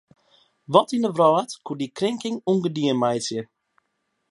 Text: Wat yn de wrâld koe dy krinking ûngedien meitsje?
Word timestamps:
Wat 0.73 0.89
yn 0.95 1.05
de 1.05 1.11
wrâld 1.15 1.51
koe 1.65 1.77
dy 1.79 1.89
krinking 1.97 2.37
ûngedien 2.51 2.97
meitsje? 3.01 3.41